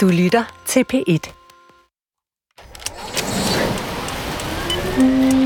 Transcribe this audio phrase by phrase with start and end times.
[0.00, 1.32] Du lytter til P1.
[4.98, 5.39] Mm.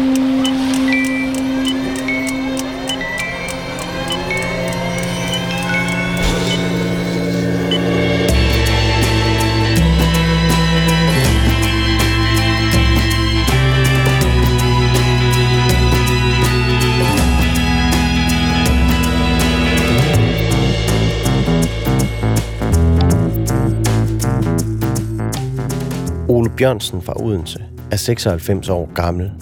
[26.64, 29.32] Bjørnsen fra Odense er 96 år gammel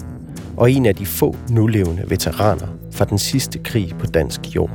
[0.57, 4.69] og en af de få nulevende veteraner fra den sidste krig på dansk jord.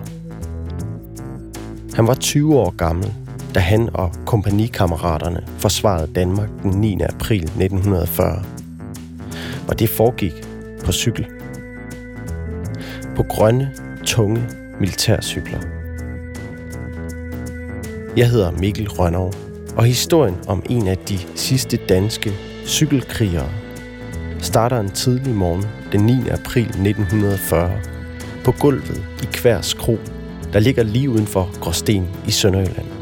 [1.95, 3.15] Han var 20 år gammel,
[3.55, 7.01] da han og kompagnikammeraterne forsvarede Danmark den 9.
[7.01, 8.45] april 1940.
[9.69, 10.35] Og det foregik
[10.85, 11.27] på cykel.
[13.16, 13.73] På grønne,
[14.05, 14.43] tunge
[14.80, 15.59] militærcykler.
[18.16, 19.30] Jeg hedder Mikkel Rønnow,
[19.78, 22.32] og historien om en af de sidste danske
[22.66, 23.48] cykelkrigere
[24.40, 26.29] starter en tidlig morgen den 9.
[26.29, 27.80] april 1940
[28.45, 29.98] på gulvet i Kværs Kro,
[30.52, 32.98] der ligger lige uden for Gråsten i Sønderjylland.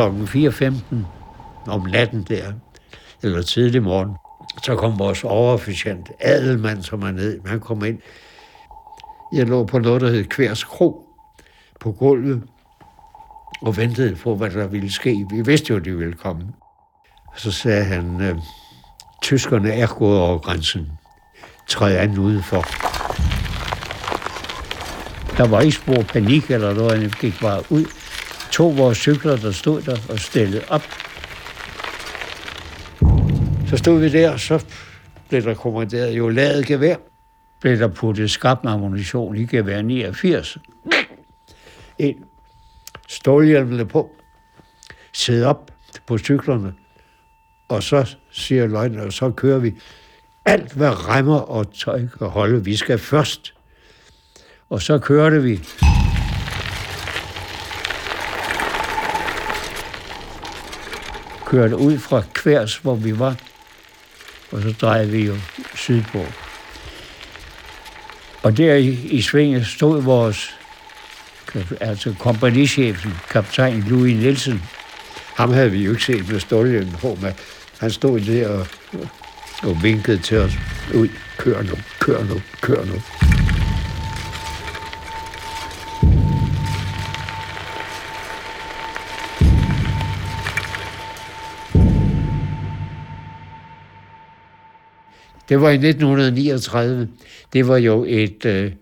[0.00, 0.96] Klokken 4.15
[1.66, 2.52] om natten der,
[3.22, 4.10] eller tidlig morgen,
[4.64, 7.40] så kom vores overofficient, Adelmand, som er ned.
[7.46, 7.98] Han kom ind.
[9.34, 11.06] Jeg lå på noget, der hed Kværs Kro
[11.80, 12.42] på gulvet
[13.62, 15.26] og ventede på, hvad der ville ske.
[15.30, 16.42] Vi vidste jo, at de ville komme.
[17.36, 18.36] Så sagde han, øh,
[19.22, 20.88] tyskerne er gået over grænsen.
[21.68, 22.62] Træd an udenfor.
[25.36, 27.84] Der var ikke spor panik eller noget, han gik bare ud
[28.52, 30.82] tog vores cykler, der stod der og stillede op.
[33.68, 34.64] Så stod vi der, og så
[35.28, 36.96] blev der kommanderet jo lavet gevær.
[37.60, 40.58] Blev der puttet skarp ammunition i gevær 89.
[41.98, 42.24] En
[43.08, 44.10] stålhjelmene på,
[45.12, 45.70] sidde op
[46.06, 46.74] på cyklerne,
[47.68, 49.74] og så siger løgnen, og så kører vi.
[50.44, 53.54] Alt, hvad remmer og tøj kan holde, vi skal først.
[54.70, 55.60] Og så kørte vi.
[61.50, 63.34] Kørte ud fra Kværs, hvor vi var,
[64.52, 65.36] og så drejede vi jo
[65.74, 66.24] sydpå.
[68.42, 70.54] Og der i, i svinget stod vores,
[71.80, 74.62] altså kompagnichefen, kaptajn Louis Nielsen.
[75.36, 77.32] Ham havde vi jo ikke set med stoljen på, men
[77.78, 78.66] han stod der og,
[79.62, 80.52] og vinkede til os
[80.94, 81.08] ud.
[81.38, 83.29] Kør nu, kør nu, kør nu.
[95.50, 97.08] Det var i 1939.
[97.52, 98.72] Det var jo et øh,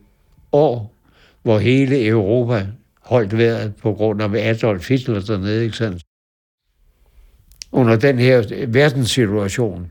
[0.52, 0.94] år,
[1.42, 2.66] hvor hele Europa
[3.00, 6.02] holdt vejret på grund af Adolf Hitler dernede, ikke sandt?
[7.72, 9.90] Under den her verdenssituation,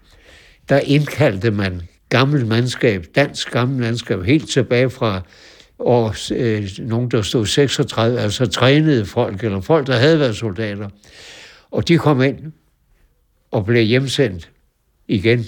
[0.70, 5.22] der indkaldte man gammel mandskab, dansk gammel mandskab, helt tilbage fra
[5.80, 10.90] år, øh, nogen, der stod 36, altså trænede folk, eller folk, der havde været soldater.
[11.72, 12.52] Og de kom ind
[13.52, 14.52] og blev hjemsendt
[15.08, 15.46] igen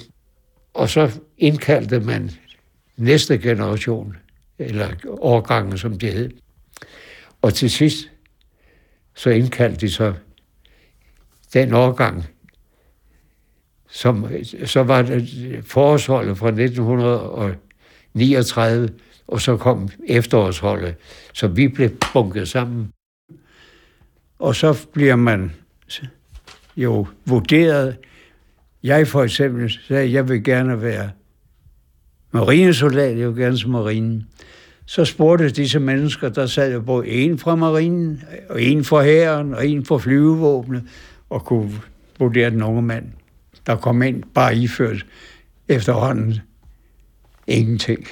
[0.80, 2.32] og så indkaldte man
[2.98, 4.18] næste generation,
[4.60, 6.30] eller årgangen, som det hed.
[7.42, 8.10] Og til sidst,
[9.16, 10.14] så indkaldte de så
[11.54, 12.26] den årgang,
[13.90, 14.28] som,
[14.66, 18.90] så var det forårsholdet fra 1939,
[19.28, 20.96] og så kom efterårsholdet.
[21.34, 22.94] Så vi blev bunket sammen.
[24.40, 25.52] Og så bliver man
[26.78, 27.98] jo vurderet
[28.84, 31.10] jeg for eksempel sagde, at jeg vil gerne være
[32.32, 34.28] marinesoldat, jeg vil gerne som marinen.
[34.86, 39.54] Så spurgte disse mennesker, der sad jo både en fra marinen, og en fra hæren,
[39.54, 40.84] og en fra flyvevåbnet,
[41.30, 41.72] og kunne
[42.20, 43.06] vurdere den unge mand,
[43.68, 45.06] der kom ind bare iført
[45.68, 46.40] efterhånden
[47.48, 48.08] ingenting.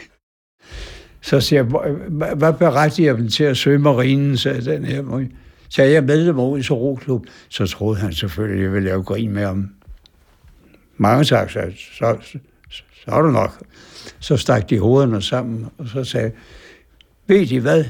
[1.22, 1.92] Så siger jeg,
[2.36, 5.25] hvad berettiger dem til at søge marinen, sagde den her.
[5.69, 9.31] Så jeg medlem af Odense Roklub, så troede han selvfølgelig, at jeg ville lave grin
[9.31, 9.69] med ham
[10.98, 12.40] mange tak, så, så, så,
[13.06, 13.64] så er du nok.
[14.20, 16.32] Så stak de hovederne sammen, og så sagde
[17.28, 17.86] ved I hvad,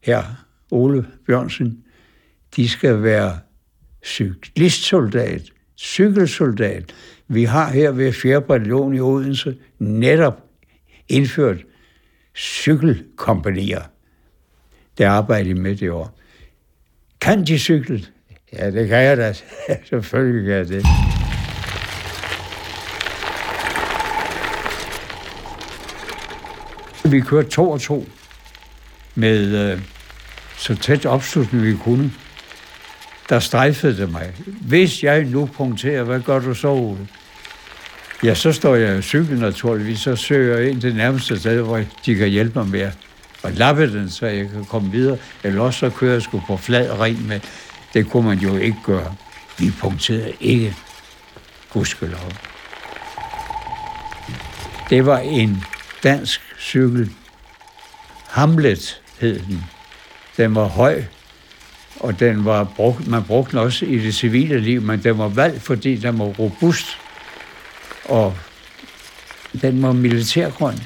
[0.00, 0.22] her
[0.70, 1.84] Ole Bjørnsen,
[2.56, 3.38] de skal være
[4.04, 5.42] cyklistsoldat,
[5.78, 6.94] cykelsoldat.
[7.28, 8.42] Vi har her ved 4.
[8.42, 10.42] bataljon i Odense netop
[11.08, 11.56] indført
[12.36, 13.82] cykelkompanier,
[14.98, 16.18] der arbejder med det år.
[17.20, 18.04] Kan de cykle?
[18.52, 19.34] Ja, det kan jeg da.
[19.90, 21.19] Selvfølgelig kan jeg det.
[27.10, 28.08] Vi kørte to og to
[29.14, 29.80] med øh,
[30.56, 32.12] så tæt opslutning vi kunne.
[33.28, 34.32] Der strejfede det mig.
[34.60, 37.08] Hvis jeg nu punkterer, hvad gør du så, Ole?
[38.22, 41.82] Ja, så står jeg i cykel naturligvis, så søger jeg ind det nærmeste sted, hvor
[42.06, 42.90] de kan hjælpe mig med
[43.42, 45.18] at lappe den, så jeg kan komme videre.
[45.42, 47.40] Eller også så kører jeg sgu på flad ren med.
[47.94, 49.14] Det kunne man jo ikke gøre.
[49.58, 50.76] Vi punkterede ikke.
[51.72, 52.32] Gudskelov.
[54.90, 55.64] Det var en
[56.02, 57.10] dansk cykel.
[58.28, 59.64] Hamlet hed den.
[60.36, 61.02] Den var høj,
[62.00, 65.28] og den var brugt, man brugte den også i det civile liv, men den var
[65.28, 66.86] valgt, fordi den var robust,
[68.04, 68.36] og
[69.62, 70.80] den var militærgrøn.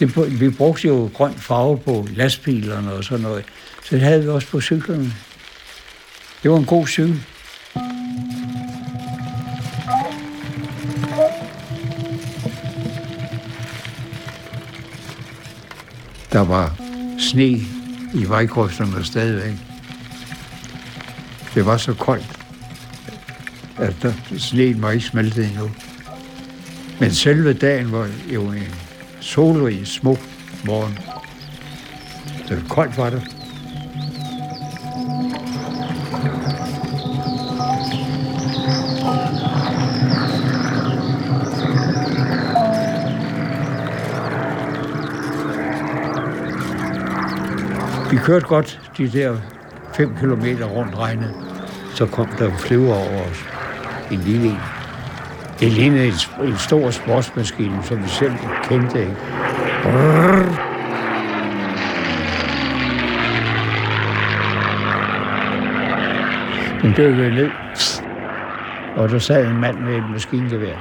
[0.00, 3.44] Det, vi brugte jo grøn farve på lastbilerne og sådan noget,
[3.84, 5.12] så det havde vi også på cyklerne.
[6.42, 7.24] Det var en god cykel.
[16.38, 16.74] Der var
[17.18, 17.48] sne
[18.14, 19.54] i vejkrydserne stadigvæk.
[21.54, 22.38] Det var så koldt,
[23.78, 25.70] at der, sneen var ikke smeltet endnu.
[27.00, 28.74] Men selve dagen var jo en
[29.20, 30.18] solrig, smuk
[30.64, 30.98] morgen.
[32.48, 33.37] Det var koldt var det.
[48.18, 49.36] Vi kørte godt de der
[49.94, 51.34] 5 km rundt regnet.
[51.94, 53.44] Så kom der en flyver over os.
[54.10, 54.60] En lille en.
[55.60, 56.12] Det lignede en,
[56.46, 58.32] en stor sportsmaskine, som vi selv
[58.62, 59.00] kendte.
[59.00, 59.16] Ikke?
[59.82, 60.58] Brrr.
[66.82, 67.50] Den dykkede ned,
[68.96, 70.76] og der sad en mand med et maskingevær.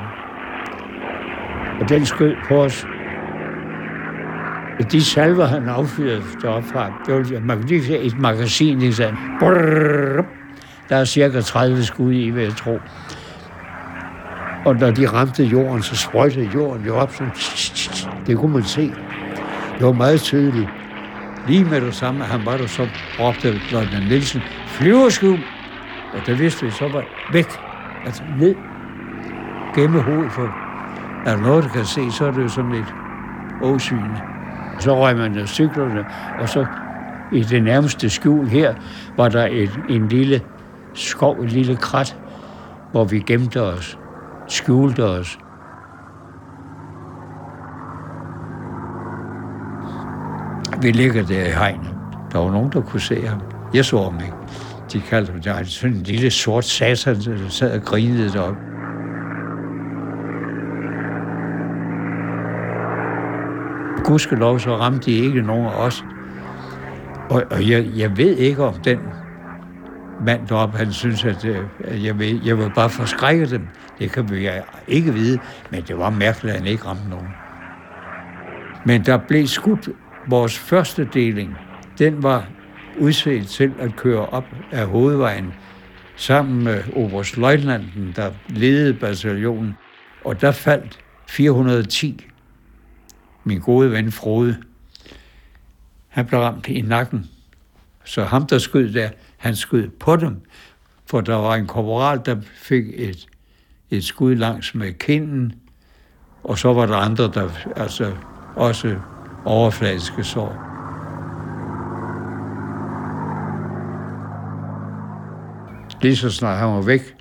[1.81, 2.85] Og den skød på os
[4.83, 8.95] de salver, han affyrede deroppe fra, det var, man kan lige se et magasin, ikke
[8.95, 9.19] sandt?
[10.89, 12.79] Der er cirka 30 skud i, vil jeg tro.
[14.65, 17.31] Og når de ramte jorden, så sprøjtede jorden jo op sådan.
[18.27, 18.93] Det kunne man se.
[19.77, 20.69] Det var meget tydeligt.
[21.47, 22.87] Lige med det samme, han var der, så
[23.19, 25.39] råbte Løjtnant Nielsen, flyverskub!
[26.13, 27.03] Og det vidste vi, så var
[27.33, 27.47] væk.
[28.05, 28.55] Altså ned.
[29.75, 30.53] Gemme hovedet, for
[31.25, 32.93] er der noget, der kan se, så er det jo sådan lidt
[33.61, 34.36] åsyne.
[34.79, 36.05] Så røg man af cyklerne,
[36.39, 36.65] og så
[37.31, 38.73] i det nærmeste skjul her,
[39.17, 40.41] var der et, en lille
[40.93, 42.17] skov, et lille krat,
[42.91, 43.99] hvor vi gemte os,
[44.47, 45.39] skjulte os.
[50.81, 51.95] Vi ligger der i hegnet.
[52.31, 53.41] Der var nogen, der kunne se ham.
[53.73, 54.33] Jeg så ham ikke.
[54.93, 58.59] De kaldte ham, der sådan en lille sort satan, der sad og grinede deroppe.
[64.07, 66.05] Gudskelov, så ramte de ikke nogen af os.
[67.29, 68.99] Og, og jeg, jeg ved ikke, om den
[70.25, 73.67] mand deroppe, han synes, at, øh, at jeg, vil, jeg vil bare forskrække dem.
[73.99, 74.49] Det kan vi
[74.87, 75.39] ikke vide,
[75.71, 77.27] men det var mærkeligt, at han ikke ramte nogen.
[78.85, 79.89] Men der blev skudt
[80.29, 81.57] vores første deling.
[81.99, 82.45] Den var
[82.99, 85.53] udset til at køre op af hovedvejen
[86.15, 89.73] sammen med oberstløjtnanten, der ledede bataljonen.
[90.25, 92.27] Og der faldt 410
[93.47, 94.57] min gode ven Frode,
[96.07, 97.29] han blev ramt i nakken.
[98.03, 100.41] Så ham, der skød der, han skød på dem,
[101.05, 103.27] for der var en korporal, der fik et,
[103.89, 105.53] et skud langs med kinden,
[106.43, 108.15] og så var der andre, der altså
[108.55, 108.99] også
[109.45, 110.63] overfladiske sår.
[116.01, 117.15] Lige så snart han var væk,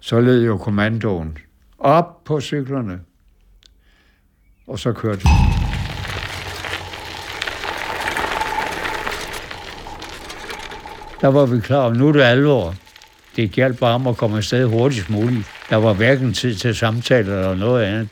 [0.00, 1.38] så lød jo kommandoen.
[1.78, 3.00] Op på cyklerne,
[4.66, 5.22] og så kørte
[11.20, 12.74] Der var vi klar, nu er det alvor.
[13.36, 15.46] Det galt bare om at komme afsted hurtigst muligt.
[15.70, 18.08] Der var hverken tid til samtaler eller noget andet.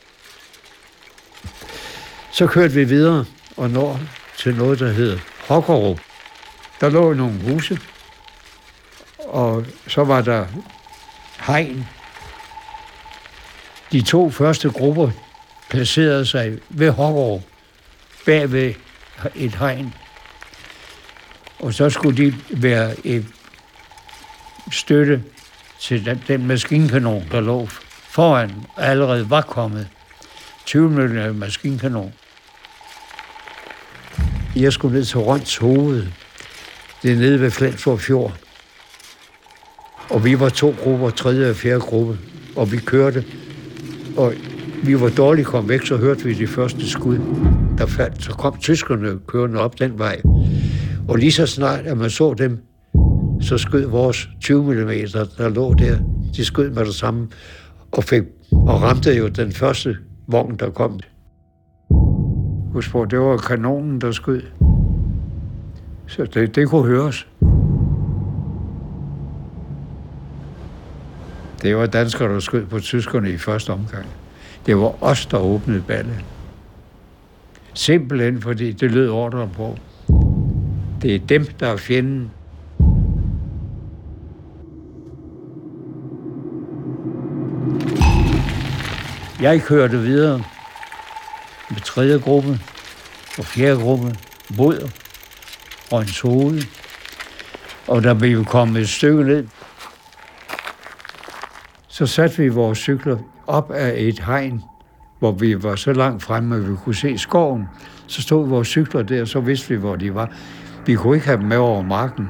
[2.31, 3.25] Så kørte vi videre
[3.57, 3.99] og når
[4.37, 5.99] til noget, der hed Hokkerup.
[6.81, 7.79] Der lå nogle huse,
[9.19, 10.45] og så var der
[11.39, 11.87] hegn.
[13.91, 15.09] De to første grupper,
[15.69, 17.41] placerede sig ved Hokkerup,
[18.25, 18.73] bag ved
[19.35, 19.93] et hegn.
[21.67, 23.25] Og så skulle de være et
[24.71, 25.23] støtte
[25.79, 27.67] til den, den maskinkanon, der lå
[28.09, 29.87] foran, allerede var kommet.
[30.65, 32.13] 20 mm maskinkanon.
[34.55, 36.07] Jeg skulle ned til Rønts hoved.
[37.03, 38.33] Det er nede ved Flensborg Fjord.
[40.09, 42.19] Og vi var to grupper, tredje og fjerde gruppe,
[42.55, 43.25] og vi kørte.
[44.17, 44.33] Og
[44.83, 47.17] vi var dårligt kommet væk, så hørte vi de første skud,
[47.77, 48.23] der faldt.
[48.23, 50.21] Så kom tyskerne kørende op den vej.
[51.07, 52.59] Og lige så snart, at man så dem,
[53.41, 54.87] så skød vores 20 mm,
[55.37, 55.97] der lå der.
[56.35, 57.27] De skød med det samme
[57.91, 59.97] og, fik, og ramte jo den første
[60.27, 60.99] vogn, der kom.
[62.73, 64.41] Husk på, det var kanonen, der skød.
[66.07, 67.27] Så det, det kunne høres.
[71.61, 74.05] Det var danskere, der skød på tyskerne i første omgang.
[74.65, 76.25] Det var os, der åbnede ballet.
[77.73, 79.77] Simpelthen fordi det lød ordre på.
[81.01, 82.31] Det er dem, der er fjenden.
[89.41, 90.43] Jeg kørte videre
[91.69, 92.59] med tredje gruppe
[93.37, 94.15] og fjerde gruppe
[94.57, 94.89] mod
[95.91, 96.61] Røns Hoved.
[97.87, 99.47] Og da vi kom et stykke ned,
[101.87, 104.63] så satte vi vores cykler op af et hegn,
[105.19, 107.67] hvor vi var så langt fremme, at vi kunne se skoven.
[108.07, 110.31] Så stod vores cykler der, så vidste vi, hvor de var.
[110.87, 112.27] Vi kunne ikke have dem med over marken.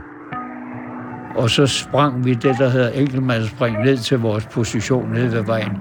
[1.35, 5.71] Og så sprang vi det, der hedder enkeltmandsspring, ned til vores position nede ved vejen.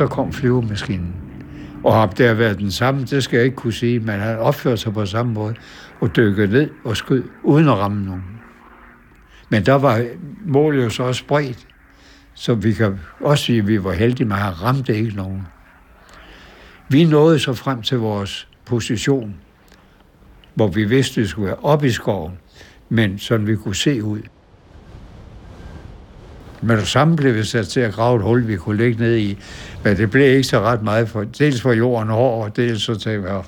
[0.00, 1.29] så kom flyvemaskinen.
[1.84, 4.76] Og om det været den samme, det skal jeg ikke kunne sige, men han opførte
[4.76, 5.54] sig på samme måde
[6.00, 8.24] og dykkede ned og skød uden at ramme nogen.
[9.48, 10.06] Men der var
[10.46, 11.66] målet jo så også bredt,
[12.34, 15.42] så vi kan også sige, at vi var heldige, men han ramte ikke nogen.
[16.88, 19.34] Vi nåede så frem til vores position,
[20.54, 22.38] hvor vi vidste, at vi skulle være oppe i skoven,
[22.88, 24.20] men sådan vi kunne se ud.
[26.62, 29.16] Men det samme blev vi sat til at grave et hul, vi kunne ligge ned
[29.16, 29.38] i.
[29.84, 32.94] Men det blev ikke så ret meget, for dels for jorden hård, og dels så
[32.94, 33.44] til at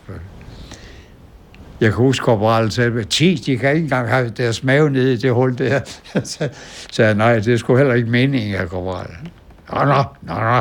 [1.82, 5.16] jeg kan huske, korporalen sagde, at de kan ikke engang have deres mave nede i
[5.16, 5.80] det hul der.
[6.24, 6.48] så
[6.90, 9.28] sagde jeg, nej, det skulle heller ikke meningen af korporalen.
[9.72, 10.60] Nå, nå, nå, nå.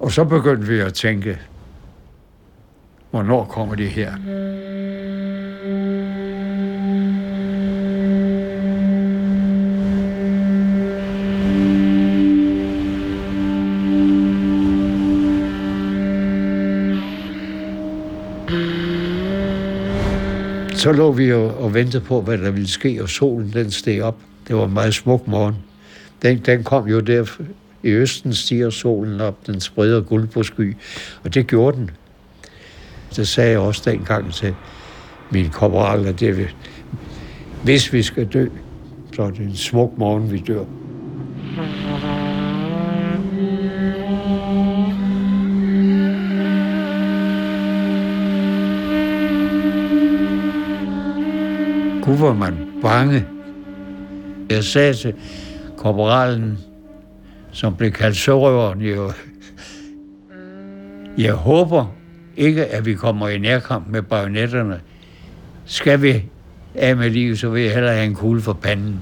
[0.00, 1.38] Og så begyndte vi at tænke,
[3.10, 4.12] hvornår kommer de her?
[20.80, 24.02] Så lå vi og, og ventede på, hvad der ville ske, og solen den steg
[24.02, 24.16] op.
[24.48, 25.54] Det var en meget smuk morgen.
[26.22, 27.40] Den, den kom jo der
[27.82, 30.76] i østen stiger solen op, den spreder guld på sky,
[31.24, 31.90] og det gjorde den.
[33.10, 34.54] Så sagde jeg også dengang til
[35.30, 36.54] min korporal, at det,
[37.64, 38.48] hvis vi skal dø,
[39.16, 40.64] så er det en smuk morgen, vi dør.
[52.10, 53.26] Nu var man bange.
[54.50, 55.14] Jeg sagde til
[55.76, 56.58] korporalen,
[57.52, 59.12] som blev kaldt sørøveren, jo,
[61.18, 61.94] jeg håber
[62.36, 64.80] ikke, at vi kommer i nærkamp med bajonetterne.
[65.64, 66.24] Skal vi
[66.74, 69.00] af med livet, så vil jeg hellere have en kugle for panden.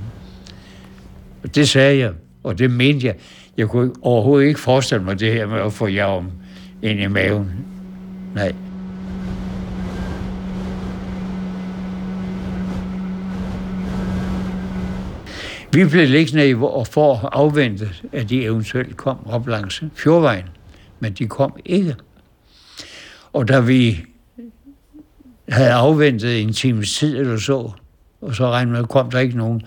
[1.43, 2.13] Og det sagde jeg,
[2.43, 3.15] og det mente jeg.
[3.57, 6.31] Jeg kunne overhovedet ikke forestille mig det her med at få jer om
[6.83, 7.51] ind i maven.
[8.35, 8.53] Nej.
[15.73, 20.45] Vi blev liggende og for at afvente, at de eventuelt kom op langs fjordvejen.
[21.01, 21.97] Men de kom ikke.
[23.33, 24.05] Og da vi
[25.49, 27.71] havde afventet en times tid eller så,
[28.21, 29.63] og så regnede med, kom der ikke nogen,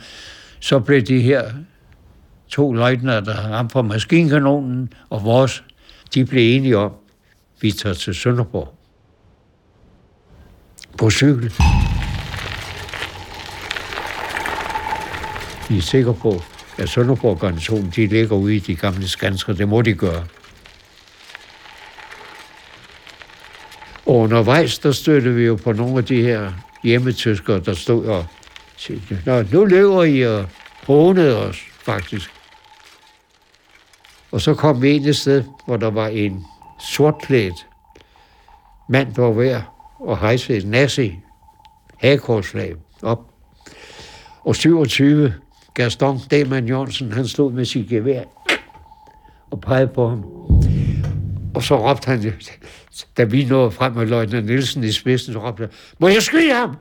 [0.60, 1.44] så blev de her
[2.48, 5.64] to løjtner, der ramte på maskinkanonen og vores,
[6.14, 6.92] de blev enige om,
[7.62, 8.78] vi tager til Sønderborg
[10.98, 11.54] på cykel.
[15.78, 16.42] Er sikre på,
[16.78, 19.54] at Sønderborg garnison, de ligger ude i de gamle skansker.
[19.54, 20.26] Det må de gøre.
[24.06, 26.52] Og undervejs, der støttede vi jo på nogle af de her
[26.84, 28.26] hjemmetyskere, der stod og
[28.78, 30.46] sagde, Nå, nu løber I og
[30.88, 32.32] hånede os, faktisk.
[34.32, 36.46] Og så kom vi ind et sted, hvor der var en
[36.80, 37.68] sortklædt
[38.90, 39.62] mand, der var ved
[40.10, 41.20] at hejse et nazi
[41.98, 43.20] hagekorsflag op
[44.44, 45.34] Og 27,
[45.74, 48.24] Gaston Deman Jørgensen, han stod med sit gevær
[49.52, 50.24] og pegede på ham.
[51.56, 52.34] Og så råbte han,
[53.18, 56.54] da vi nåede frem med løjtnant Nielsen i spidsen, så råbte han, må jeg skyde
[56.54, 56.76] ham?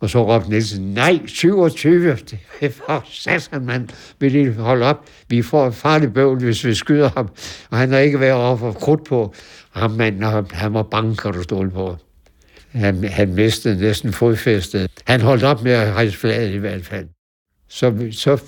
[0.00, 5.04] Og så råbte Nielsen, nej, 27, det er for satan, mand, vil I holde op?
[5.28, 7.28] Vi får et farligt bøvl, hvis vi skyder ham.
[7.70, 9.34] Og han har ikke været over for krudt på
[9.70, 11.96] ham, mand, og han var bange, kan du stole på.
[12.76, 14.90] Han, han mistede næsten fodfæstet.
[15.06, 17.06] Han holdt op med at rejse flaget i hvert fald.
[17.68, 18.42] Så, så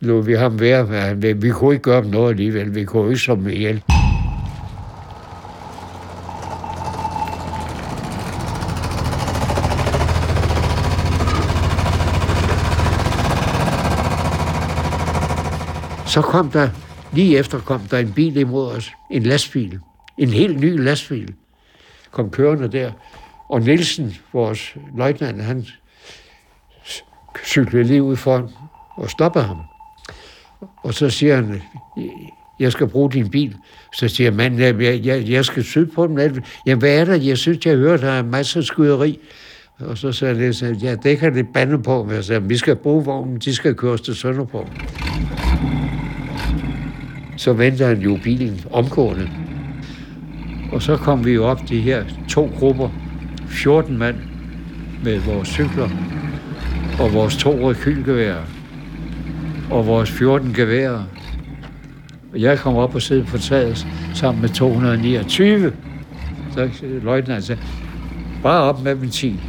[0.00, 1.16] lå vi ham være.
[1.16, 2.74] Vi, vi kunne ikke gøre noget alligevel.
[2.74, 3.82] Vi kunne ikke som ihjel.
[16.06, 16.68] Så kom der,
[17.12, 18.90] lige efter kom der en bil imod os.
[19.10, 19.78] En lastbil.
[20.18, 21.34] En helt ny lastbil.
[22.10, 22.92] Kom kørende der.
[23.54, 25.66] Og Nielsen, vores løjtnant, han
[27.44, 28.48] cyklede lige ud foran
[28.96, 29.56] og stoppede ham.
[30.82, 31.62] Og så siger han,
[32.60, 33.56] jeg skal bruge din bil.
[33.92, 36.42] Så siger manden, jeg, jeg, jeg skal syde på den.
[36.66, 37.14] Jamen, hvad er der?
[37.14, 39.18] Jeg synes, jeg hører, der er masser af skyderi.
[39.78, 42.04] Og så sagde jeg, ja, det kan det bande på.
[42.04, 44.68] Men jeg sagde, vi skal bruge vognen, de skal køres til Sønderborg.
[47.36, 49.30] Så venter han jo bilen omgående.
[50.72, 53.03] Og så kom vi jo op de her to grupper,
[53.54, 54.16] 14 mand
[55.04, 55.88] med vores cykler
[57.00, 58.42] og vores to rekylgeværer
[59.70, 61.04] og vores 14 geværer.
[62.32, 65.72] Og jeg kom op og sidde på taget sammen med 229.
[66.52, 67.62] Så løjtnant sagde,
[68.42, 69.40] bare op med dem 10.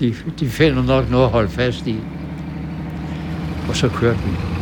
[0.00, 1.96] De, de finder nok noget at holde fast i.
[3.68, 4.53] Og så kørte vi.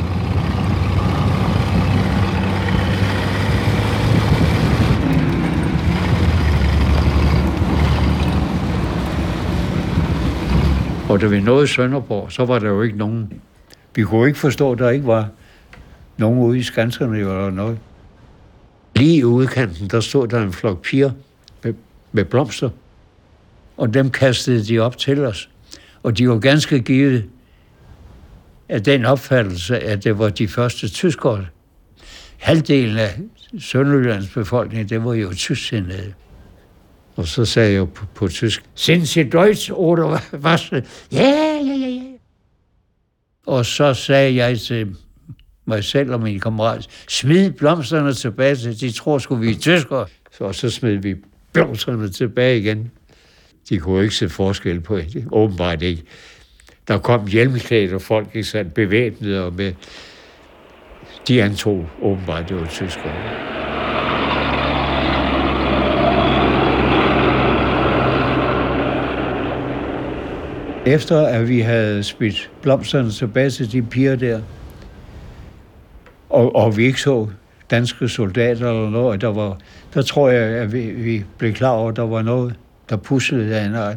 [11.12, 13.40] Og da vi nåede Sønderborg, så var der jo ikke nogen.
[13.94, 15.28] Vi kunne ikke forstå, at der ikke var
[16.16, 17.78] nogen ude i skanserne eller noget.
[18.96, 21.10] Lige i udkanten, der stod der en flok piger
[21.64, 21.74] med,
[22.12, 22.70] med blomster.
[23.76, 25.50] Og dem kastede de op til os.
[26.02, 27.24] Og de var ganske givet
[28.68, 31.46] af den opfattelse, at det var de første tyskere.
[32.38, 33.20] Halvdelen af
[33.58, 36.12] Sønderjyllands befolkning, det var jo tysksindede.
[37.16, 40.72] Og så sagde jeg på, på tysk, sind Sie Deutsch oder was?
[40.72, 40.78] Ja,
[41.12, 42.02] ja, ja, ja.
[43.46, 44.96] Og så sagde jeg til
[45.64, 50.06] mig selv og min kammerat, smid blomsterne tilbage, til de tror sgu vi er tyskere.
[50.32, 51.14] Så, så smed vi
[51.52, 52.90] blomsterne tilbage igen.
[53.68, 56.02] De kunne ikke se forskel på det, åbenbart ikke.
[56.88, 59.72] Der kom hjelmklædte folk, ikke sandt, bevæbnede og med...
[61.28, 63.91] De antog åbenbart, det var tyskere.
[70.86, 74.40] Efter at vi havde spidt blomsterne tilbage til de piger der,
[76.30, 77.28] og, og vi ikke så
[77.70, 79.58] danske soldater eller noget, der, var,
[79.94, 82.54] der tror jeg, at vi, vi blev klar over, at der var noget,
[82.90, 83.96] der puslede af en art.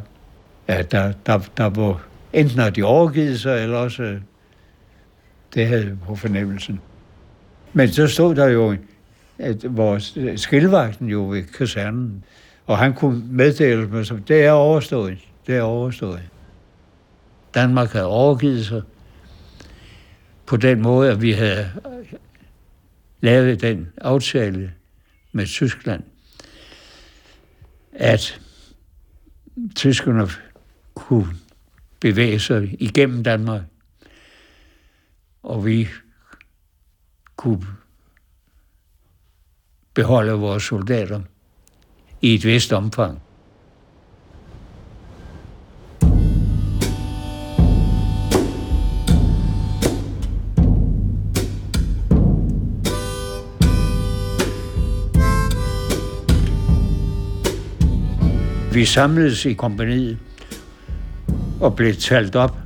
[0.68, 2.02] At der, der, der var
[2.34, 4.22] enten har de overgivet sig, eller også øh,
[5.54, 6.82] det havde vi på fornemmelsen.
[7.74, 8.76] Men så stod der jo,
[9.40, 12.24] at vores øh, skilvagten jo ved kasernen,
[12.68, 15.18] og han kunne meddele mig, at det er overstået.
[15.48, 16.22] Det er overstået.
[17.56, 18.82] Danmark havde overgivet sig
[20.46, 21.72] på den måde, at vi havde
[23.22, 24.74] lavet den aftale
[25.32, 26.04] med Tyskland,
[27.94, 28.42] at
[29.76, 30.28] tyskerne
[30.94, 31.28] kunne
[32.00, 33.62] bevæge sig igennem Danmark,
[35.44, 35.88] og vi
[37.36, 37.66] kunne
[39.94, 41.22] beholde vores soldater
[42.22, 43.25] i et vist omfang.
[58.76, 60.18] Vi samledes i kompaniet
[61.62, 62.58] og blev talt op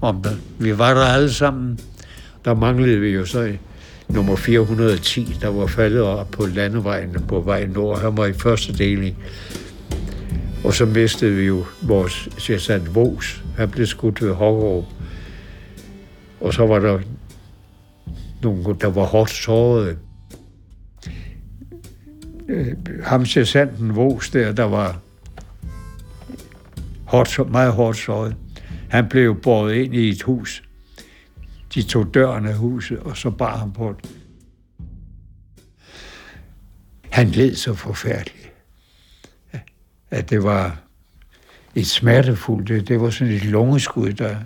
[0.00, 0.38] om det.
[0.58, 1.78] Vi var der alle sammen.
[2.44, 3.52] Der manglede vi jo så
[4.08, 8.00] nummer 410, der var faldet op på landevejen på vej nord.
[8.00, 9.16] Han var i første deling.
[10.64, 13.42] Og så mistede vi jo vores sergeant Vos.
[13.56, 14.92] Han blev skudt ved Hårgaard.
[16.40, 17.00] Og så var der
[18.42, 19.98] nogle, der var hårdt såret.
[22.48, 22.66] Øh,
[23.02, 25.00] ham sergeanten Vos der, der var
[27.14, 28.36] hårdt, meget hårdt såret.
[28.90, 30.62] Han blev båret ind i et hus.
[31.74, 34.10] De tog døren af huset, og så bar han på det.
[37.10, 38.52] Han led så forfærdeligt,
[40.10, 40.80] at det var
[41.74, 44.36] et smertefuldt, det, det var sådan et lungeskud, der...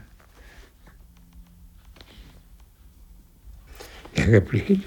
[4.16, 4.87] Jeg kan blive helt...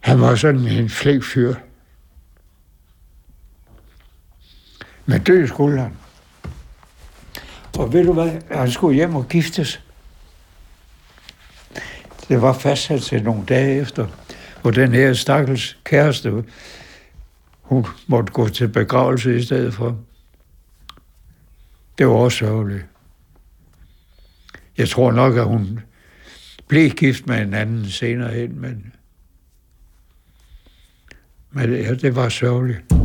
[0.00, 1.54] Han var sådan en flæk fyr.
[5.06, 5.96] Med død han.
[7.78, 8.40] Og ved du hvad?
[8.50, 9.80] Han skulle hjem og giftes.
[12.28, 14.06] Det var fastsat til nogle dage efter,
[14.62, 16.44] hvor den her stakkels kæreste,
[17.62, 19.98] hun måtte gå til begravelse i stedet for.
[21.98, 22.86] Det var også sørgeligt.
[24.78, 25.80] Jeg tror nok, at hun
[26.68, 28.92] blev gift med en anden senere hen, men,
[31.50, 33.03] men ja, det var sørgeligt.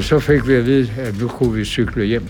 [0.00, 2.28] Men så fik vi at vide, at nu kunne vi cykle hjem.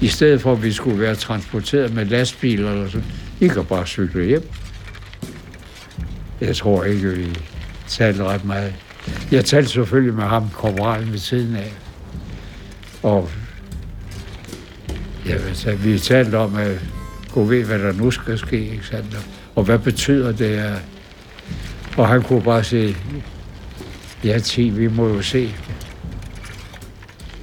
[0.00, 3.06] I stedet for, at vi skulle være transporteret med lastbiler eller sådan.
[3.40, 4.48] I kan bare cykle hjem.
[6.40, 7.38] Jeg tror ikke, vi
[7.88, 8.74] talte ret meget.
[9.30, 11.72] Jeg talte selvfølgelig med ham, korporalen ved siden af.
[13.02, 13.30] Og
[15.26, 16.80] ja, så vi talte om, at
[17.30, 19.18] gå ved, hvad der nu skal ske, ikke sandt?
[19.54, 20.80] Og hvad betyder det?
[21.96, 22.96] Og han kunne bare sige,
[24.24, 25.54] ja, 10, vi må jo se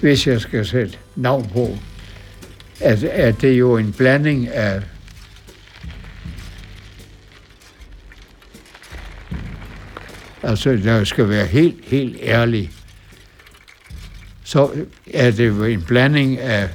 [0.01, 1.77] hvis jeg skal sætte navn på,
[2.79, 4.81] at, at det er jo en blanding af
[10.43, 12.71] Altså, der skal være helt, helt ærlig.
[14.43, 14.71] Så
[15.13, 16.69] er det jo en blanding af,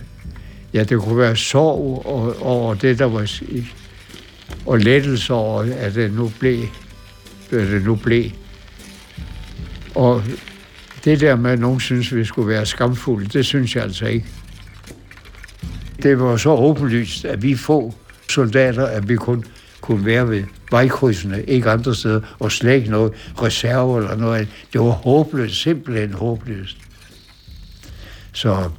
[0.73, 3.31] ja, det kunne være sorg over, over det, der var,
[4.67, 6.63] og lettelse over, at det nu blev,
[7.53, 8.31] at det nu blev.
[9.95, 10.23] Og
[11.05, 14.27] det der med, at nogen synes, vi skulle være skamfulde, det synes jeg altså ikke.
[16.03, 17.95] Det var så åbenlyst, at vi få
[18.31, 19.45] soldater, at vi kun
[19.81, 23.13] kunne være ved vejkrydsene, ikke andre steder, og slet ikke noget
[23.43, 24.49] reserve eller noget.
[24.73, 26.77] Det var håbløst, simpelthen håbløst.
[28.33, 28.71] Så,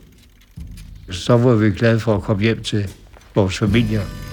[1.11, 2.89] så var vi glade for at komme hjem til
[3.35, 4.24] vores familier.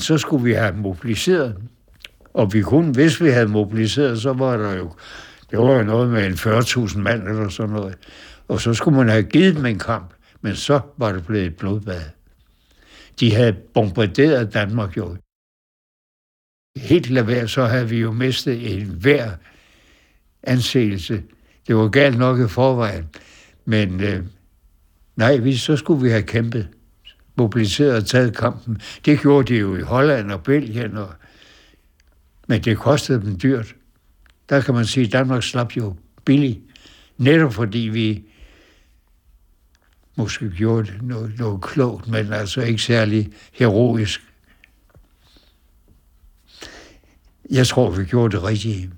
[0.00, 1.56] Så skulle vi have mobiliseret,
[2.34, 4.92] og vi kunne, hvis vi havde mobiliseret, så var der jo,
[5.50, 7.98] det var jo noget med en 40.000 mand eller sådan noget.
[8.48, 11.56] Og så skulle man have givet dem en kamp, men så var det blevet et
[11.56, 12.02] blodbad.
[13.20, 15.16] De havde bombarderet Danmark jo.
[16.76, 19.30] Helt lad så havde vi jo mistet en hver
[20.42, 21.22] anseelse.
[21.66, 23.08] Det var galt nok i forvejen,
[23.64, 24.24] men øh,
[25.16, 26.68] nej, så skulle vi have kæmpet
[27.40, 28.80] mobiliseret og taget kampen.
[29.04, 31.08] Det gjorde de jo i Holland og Belgien, og,
[32.48, 33.74] men det kostede dem dyrt.
[34.48, 36.60] Der kan man sige, at Danmark slap jo billigt,
[37.18, 38.24] netop fordi vi
[40.16, 44.20] måske gjorde noget, noget klogt, men altså ikke særlig heroisk.
[47.50, 48.90] Jeg tror, vi gjorde det rigtige.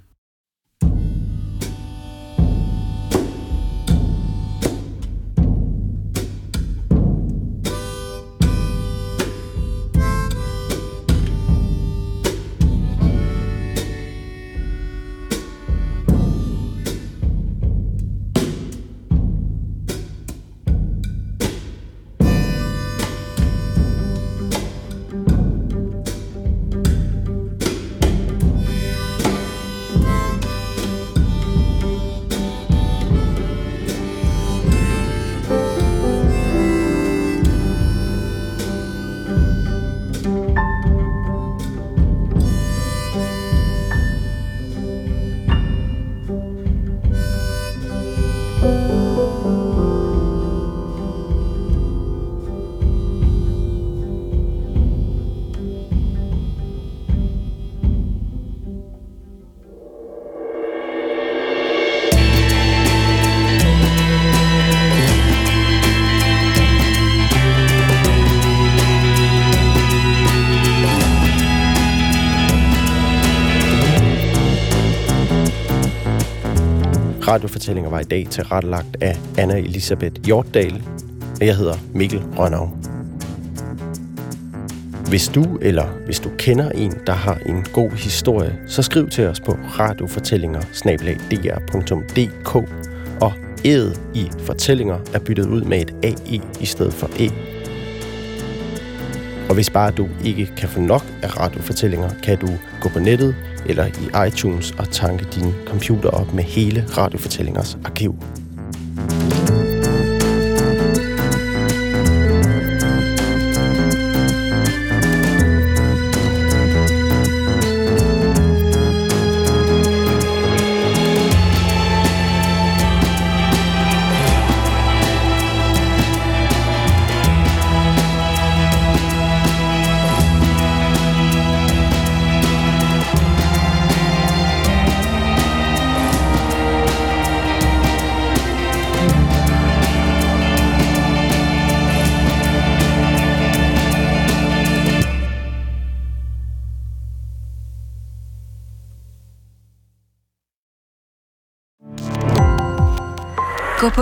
[77.28, 80.82] Radiofortællinger var i dag tilrettelagt af Anna Elisabeth Hjortdal,
[81.40, 82.70] og jeg hedder Mikkel Rønnav.
[85.08, 89.26] Hvis du eller hvis du kender en, der har en god historie, så skriv til
[89.26, 90.60] os på radiofortællinger
[93.20, 93.32] og
[93.64, 97.51] æd i fortællinger er byttet ud med et AE i stedet for E.
[99.52, 102.48] Og hvis bare du ikke kan få nok af radiofortællinger, kan du
[102.80, 103.36] gå på nettet
[103.66, 108.14] eller i iTunes og tanke din computer op med hele radiofortællingers arkiv.